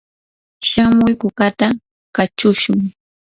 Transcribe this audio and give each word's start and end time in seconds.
shamuy 0.69 1.13
kukata 1.21 1.67
kachushun. 2.15 2.79